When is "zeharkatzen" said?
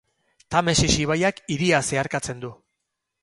1.91-2.43